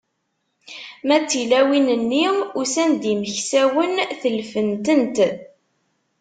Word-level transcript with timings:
Ma 1.07 1.17
d 1.21 1.23
tilawin-nni, 1.31 2.25
usan-d 2.59 3.03
imeksawen, 3.13 3.93
telfent-tent. 4.21 5.17